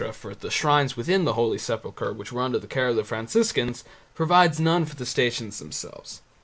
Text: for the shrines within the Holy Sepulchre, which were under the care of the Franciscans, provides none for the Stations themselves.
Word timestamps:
for 0.13 0.33
the 0.33 0.49
shrines 0.49 0.97
within 0.97 1.25
the 1.25 1.35
Holy 1.35 1.59
Sepulchre, 1.59 2.11
which 2.11 2.31
were 2.31 2.41
under 2.41 2.57
the 2.57 2.65
care 2.65 2.87
of 2.87 2.95
the 2.95 3.03
Franciscans, 3.03 3.83
provides 4.15 4.59
none 4.59 4.83
for 4.83 4.95
the 4.95 5.05
Stations 5.05 5.59
themselves. 5.59 6.21